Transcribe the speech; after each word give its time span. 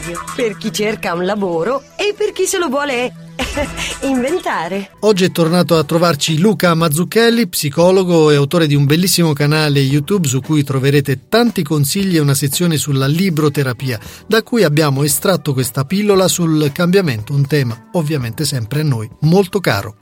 radio, 0.00 0.18
per 0.34 0.56
chi 0.56 0.72
cerca 0.72 1.14
un 1.14 1.24
lavoro 1.24 1.82
e 1.96 2.14
per 2.16 2.32
chi 2.32 2.46
se 2.46 2.58
lo 2.58 2.68
vuole 2.68 3.12
inventare. 4.02 4.90
Oggi 5.00 5.24
è 5.24 5.30
tornato 5.30 5.76
a 5.76 5.84
trovarci 5.84 6.38
Luca 6.38 6.74
Mazzucchelli, 6.74 7.46
psicologo 7.46 8.30
e 8.30 8.36
autore 8.36 8.66
di 8.66 8.74
un 8.74 8.86
bellissimo 8.86 9.32
canale 9.32 9.80
YouTube 9.80 10.26
su 10.26 10.40
cui 10.40 10.64
troverete 10.64 11.28
tanti 11.28 11.62
consigli 11.62 12.16
e 12.16 12.20
una 12.20 12.34
sezione 12.34 12.76
sulla 12.76 13.06
libroterapia, 13.06 13.98
da 14.26 14.42
cui 14.42 14.64
abbiamo 14.64 15.02
estratto 15.02 15.52
questa 15.52 15.84
pillola 15.84 16.26
sul 16.28 16.70
cambiamento, 16.72 17.32
un 17.32 17.46
tema 17.46 17.88
ovviamente 17.92 18.44
sempre 18.44 18.80
a 18.80 18.84
noi 18.84 19.08
molto 19.20 19.60
caro. 19.60 19.96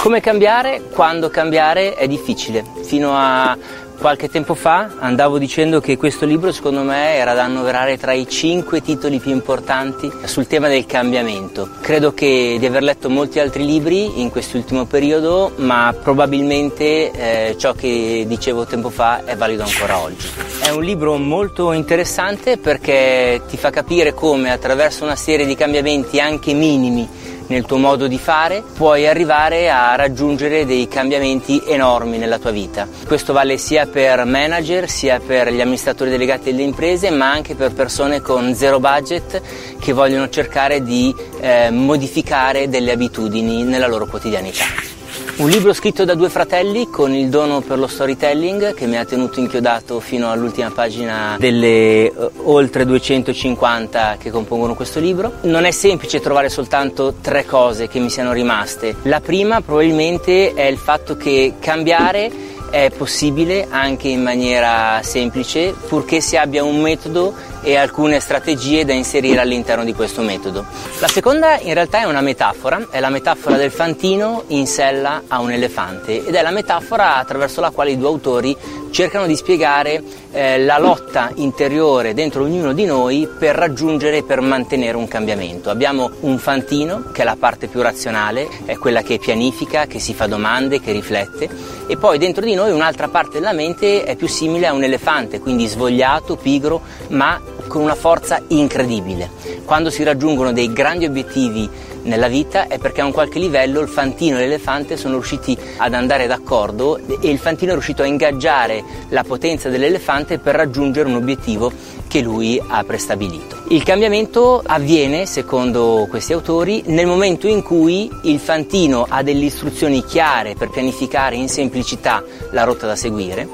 Come 0.00 0.20
cambiare 0.20 0.82
quando 0.90 1.30
cambiare 1.30 1.94
è 1.94 2.06
difficile. 2.06 2.62
Fino 2.82 3.16
a 3.16 3.56
Qualche 3.98 4.28
tempo 4.28 4.54
fa 4.54 4.90
andavo 4.98 5.38
dicendo 5.38 5.80
che 5.80 5.96
questo 5.96 6.26
libro 6.26 6.52
secondo 6.52 6.82
me 6.82 7.14
era 7.14 7.32
da 7.32 7.44
annoverare 7.44 7.96
tra 7.96 8.12
i 8.12 8.28
cinque 8.28 8.82
titoli 8.82 9.18
più 9.18 9.30
importanti 9.30 10.10
sul 10.24 10.46
tema 10.46 10.68
del 10.68 10.84
cambiamento. 10.84 11.68
Credo 11.80 12.12
che 12.12 12.56
di 12.58 12.66
aver 12.66 12.82
letto 12.82 13.08
molti 13.08 13.38
altri 13.38 13.64
libri 13.64 14.20
in 14.20 14.30
quest'ultimo 14.30 14.84
periodo, 14.84 15.52
ma 15.56 15.94
probabilmente 16.00 17.10
eh, 17.10 17.56
ciò 17.56 17.72
che 17.72 18.24
dicevo 18.26 18.66
tempo 18.66 18.90
fa 18.90 19.24
è 19.24 19.36
valido 19.36 19.62
ancora 19.62 19.98
oggi. 19.98 20.28
È 20.60 20.68
un 20.68 20.82
libro 20.82 21.16
molto 21.16 21.72
interessante 21.72 22.58
perché 22.58 23.42
ti 23.48 23.56
fa 23.56 23.70
capire 23.70 24.12
come 24.12 24.50
attraverso 24.50 25.04
una 25.04 25.16
serie 25.16 25.46
di 25.46 25.54
cambiamenti 25.54 26.20
anche 26.20 26.52
minimi 26.52 27.22
nel 27.46 27.64
tuo 27.64 27.78
modo 27.78 28.06
di 28.06 28.18
fare, 28.18 28.62
puoi 28.76 29.06
arrivare 29.06 29.70
a 29.70 29.94
raggiungere 29.94 30.64
dei 30.66 30.88
cambiamenti 30.88 31.62
enormi 31.66 32.18
nella 32.18 32.38
tua 32.38 32.50
vita. 32.50 32.86
Questo 33.06 33.32
vale 33.32 33.58
sia 33.58 33.86
per 33.86 34.24
manager, 34.24 34.88
sia 34.88 35.20
per 35.20 35.52
gli 35.52 35.60
amministratori 35.60 36.10
delegati 36.10 36.50
delle 36.50 36.62
imprese, 36.62 37.10
ma 37.10 37.30
anche 37.30 37.54
per 37.54 37.72
persone 37.72 38.20
con 38.20 38.54
zero 38.54 38.80
budget 38.80 39.42
che 39.78 39.92
vogliono 39.92 40.28
cercare 40.28 40.82
di 40.82 41.14
eh, 41.40 41.70
modificare 41.70 42.68
delle 42.68 42.92
abitudini 42.92 43.62
nella 43.64 43.86
loro 43.86 44.06
quotidianità. 44.06 44.93
Un 45.36 45.48
libro 45.48 45.72
scritto 45.72 46.04
da 46.04 46.14
due 46.14 46.28
fratelli 46.28 46.88
con 46.88 47.12
il 47.12 47.28
dono 47.28 47.60
per 47.60 47.78
lo 47.78 47.86
storytelling 47.86 48.72
che 48.74 48.86
mi 48.86 48.96
ha 48.96 49.04
tenuto 49.04 49.40
inchiodato 49.40 49.98
fino 49.98 50.30
all'ultima 50.30 50.70
pagina 50.70 51.36
delle 51.38 52.12
uh, 52.14 52.30
oltre 52.44 52.84
250 52.84 54.16
che 54.18 54.30
compongono 54.30 54.74
questo 54.74 55.00
libro. 55.00 55.34
Non 55.42 55.64
è 55.64 55.70
semplice 55.72 56.20
trovare 56.20 56.48
soltanto 56.48 57.14
tre 57.20 57.44
cose 57.44 57.88
che 57.88 57.98
mi 57.98 58.10
siano 58.10 58.32
rimaste. 58.32 58.94
La 59.02 59.20
prima 59.20 59.60
probabilmente 59.60 60.54
è 60.54 60.66
il 60.66 60.78
fatto 60.78 61.16
che 61.16 61.54
cambiare 61.58 62.30
è 62.70 62.90
possibile 62.90 63.68
anche 63.70 64.08
in 64.08 64.22
maniera 64.22 65.00
semplice 65.02 65.74
purché 65.86 66.20
si 66.20 66.36
abbia 66.36 66.64
un 66.64 66.80
metodo 66.80 67.32
e 67.64 67.76
alcune 67.76 68.20
strategie 68.20 68.84
da 68.84 68.92
inserire 68.92 69.40
all'interno 69.40 69.84
di 69.84 69.94
questo 69.94 70.22
metodo. 70.22 70.64
La 71.00 71.08
seconda 71.08 71.58
in 71.58 71.74
realtà 71.74 72.00
è 72.00 72.04
una 72.04 72.20
metafora, 72.20 72.86
è 72.90 73.00
la 73.00 73.08
metafora 73.08 73.56
del 73.56 73.70
fantino 73.70 74.44
in 74.48 74.66
sella 74.66 75.22
a 75.26 75.40
un 75.40 75.50
elefante 75.50 76.24
ed 76.24 76.34
è 76.34 76.42
la 76.42 76.50
metafora 76.50 77.16
attraverso 77.16 77.60
la 77.60 77.70
quale 77.70 77.92
i 77.92 77.98
due 77.98 78.08
autori 78.08 78.56
cercano 78.90 79.26
di 79.26 79.34
spiegare 79.34 80.00
eh, 80.30 80.62
la 80.62 80.78
lotta 80.78 81.30
interiore 81.36 82.14
dentro 82.14 82.44
ognuno 82.44 82.72
di 82.72 82.84
noi 82.84 83.28
per 83.38 83.56
raggiungere 83.56 84.18
e 84.18 84.22
per 84.22 84.40
mantenere 84.40 84.96
un 84.96 85.08
cambiamento. 85.08 85.68
Abbiamo 85.68 86.10
un 86.20 86.38
fantino, 86.38 87.10
che 87.12 87.22
è 87.22 87.24
la 87.24 87.36
parte 87.36 87.66
più 87.66 87.82
razionale, 87.82 88.48
è 88.64 88.76
quella 88.76 89.02
che 89.02 89.18
pianifica, 89.18 89.86
che 89.86 89.98
si 89.98 90.14
fa 90.14 90.26
domande, 90.26 90.80
che 90.80 90.92
riflette, 90.92 91.48
e 91.86 91.96
poi 91.96 92.18
dentro 92.18 92.44
di 92.44 92.54
noi 92.54 92.70
un'altra 92.70 93.08
parte 93.08 93.40
della 93.40 93.52
mente 93.52 94.04
è 94.04 94.14
più 94.14 94.28
simile 94.28 94.68
a 94.68 94.72
un 94.72 94.84
elefante, 94.84 95.40
quindi 95.40 95.66
svogliato, 95.66 96.36
pigro, 96.36 96.80
ma 97.08 97.40
con 97.74 97.82
una 97.82 97.96
forza 97.96 98.40
incredibile. 98.50 99.28
Quando 99.64 99.90
si 99.90 100.04
raggiungono 100.04 100.52
dei 100.52 100.72
grandi 100.72 101.06
obiettivi 101.06 101.68
nella 102.02 102.28
vita 102.28 102.68
è 102.68 102.78
perché 102.78 103.00
a 103.00 103.04
un 103.04 103.10
qualche 103.10 103.40
livello 103.40 103.80
il 103.80 103.88
fantino 103.88 104.36
e 104.36 104.42
l'elefante 104.42 104.96
sono 104.96 105.14
riusciti 105.14 105.58
ad 105.78 105.92
andare 105.92 106.28
d'accordo 106.28 106.98
e 106.98 107.28
il 107.28 107.38
fantino 107.38 107.72
è 107.72 107.74
riuscito 107.74 108.02
a 108.02 108.06
ingaggiare 108.06 108.84
la 109.08 109.24
potenza 109.24 109.70
dell'elefante 109.70 110.38
per 110.38 110.54
raggiungere 110.54 111.08
un 111.08 111.16
obiettivo 111.16 111.72
che 112.06 112.20
lui 112.20 112.62
ha 112.64 112.84
prestabilito. 112.84 113.64
Il 113.70 113.82
cambiamento 113.82 114.62
avviene, 114.64 115.26
secondo 115.26 116.06
questi 116.08 116.32
autori, 116.32 116.84
nel 116.86 117.06
momento 117.08 117.48
in 117.48 117.64
cui 117.64 118.08
il 118.22 118.38
fantino 118.38 119.04
ha 119.08 119.24
delle 119.24 119.46
istruzioni 119.46 120.04
chiare 120.04 120.54
per 120.54 120.70
pianificare 120.70 121.34
in 121.34 121.48
semplicità 121.48 122.22
la 122.52 122.62
rotta 122.62 122.86
da 122.86 122.94
seguire 122.94 123.48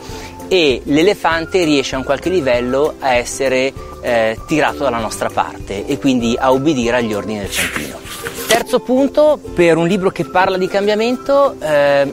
e 0.52 0.82
l'elefante 0.86 1.62
riesce 1.62 1.94
a 1.94 1.98
un 1.98 2.04
qualche 2.04 2.28
livello 2.28 2.94
a 2.98 3.14
essere 3.14 3.72
eh, 4.00 4.38
tirato 4.46 4.82
dalla 4.84 4.98
nostra 4.98 5.28
parte 5.28 5.86
e 5.86 5.98
quindi 5.98 6.36
a 6.38 6.50
ubbidire 6.50 6.96
agli 6.96 7.14
ordini 7.14 7.40
del 7.40 7.48
fantino. 7.48 7.98
Terzo 8.46 8.80
punto, 8.80 9.38
per 9.54 9.76
un 9.76 9.86
libro 9.86 10.10
che 10.10 10.24
parla 10.24 10.56
di 10.56 10.66
cambiamento, 10.66 11.54
eh, 11.60 12.12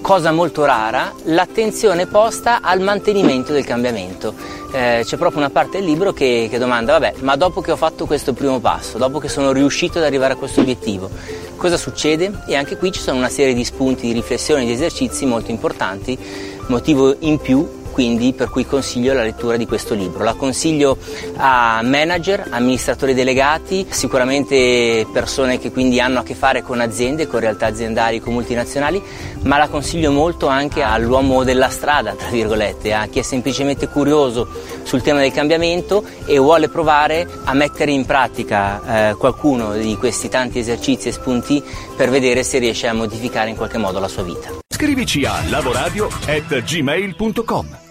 cosa 0.00 0.32
molto 0.32 0.64
rara, 0.64 1.12
l'attenzione 1.24 2.06
posta 2.06 2.60
al 2.60 2.80
mantenimento 2.80 3.52
del 3.52 3.64
cambiamento. 3.64 4.34
Eh, 4.72 5.02
c'è 5.04 5.16
proprio 5.16 5.38
una 5.38 5.50
parte 5.50 5.78
del 5.78 5.86
libro 5.86 6.12
che, 6.12 6.48
che, 6.50 6.58
domanda, 6.58 6.92
vabbè, 6.98 7.14
ma 7.20 7.36
dopo 7.36 7.60
che 7.60 7.70
ho 7.70 7.76
fatto 7.76 8.06
questo 8.06 8.32
primo 8.32 8.58
passo, 8.60 8.98
dopo 8.98 9.18
che 9.18 9.28
sono 9.28 9.52
riuscito 9.52 9.98
ad 9.98 10.04
arrivare 10.04 10.32
a 10.32 10.36
questo 10.36 10.60
obiettivo, 10.60 11.08
cosa 11.56 11.76
succede? 11.76 12.32
E 12.46 12.56
anche 12.56 12.76
qui 12.76 12.90
ci 12.90 13.00
sono 13.00 13.18
una 13.18 13.28
serie 13.28 13.54
di 13.54 13.64
spunti 13.64 14.06
di 14.06 14.12
riflessione, 14.12 14.64
di 14.64 14.72
esercizi 14.72 15.26
molto 15.26 15.50
importanti, 15.50 16.18
motivo 16.66 17.14
in 17.20 17.38
più 17.38 17.82
quindi 17.94 18.32
per 18.32 18.50
cui 18.50 18.66
consiglio 18.66 19.14
la 19.14 19.22
lettura 19.22 19.56
di 19.56 19.66
questo 19.66 19.94
libro. 19.94 20.24
La 20.24 20.34
consiglio 20.34 20.98
a 21.36 21.80
manager, 21.84 22.48
amministratori 22.50 23.14
delegati, 23.14 23.86
sicuramente 23.88 25.06
persone 25.12 25.60
che 25.60 25.70
quindi 25.70 26.00
hanno 26.00 26.18
a 26.18 26.24
che 26.24 26.34
fare 26.34 26.62
con 26.62 26.80
aziende, 26.80 27.28
con 27.28 27.38
realtà 27.38 27.66
aziendali, 27.66 28.18
con 28.18 28.32
multinazionali, 28.32 29.00
ma 29.42 29.58
la 29.58 29.68
consiglio 29.68 30.10
molto 30.10 30.48
anche 30.48 30.82
all'uomo 30.82 31.44
della 31.44 31.68
strada, 31.68 32.14
tra 32.14 32.30
virgolette, 32.30 32.92
a 32.92 33.06
chi 33.06 33.20
è 33.20 33.22
semplicemente 33.22 33.86
curioso 33.86 34.48
sul 34.82 35.00
tema 35.00 35.20
del 35.20 35.30
cambiamento 35.30 36.02
e 36.26 36.36
vuole 36.38 36.68
provare 36.68 37.28
a 37.44 37.54
mettere 37.54 37.92
in 37.92 38.04
pratica 38.04 39.10
eh, 39.10 39.14
qualcuno 39.14 39.74
di 39.74 39.96
questi 39.96 40.28
tanti 40.28 40.58
esercizi 40.58 41.10
e 41.10 41.12
spunti 41.12 41.62
per 41.96 42.10
vedere 42.10 42.42
se 42.42 42.58
riesce 42.58 42.88
a 42.88 42.92
modificare 42.92 43.50
in 43.50 43.56
qualche 43.56 43.78
modo 43.78 44.00
la 44.00 44.08
sua 44.08 44.24
vita. 44.24 44.50
Scrivici 44.68 45.24
a 45.24 45.40
lavoradio.gmail.com 45.48 47.82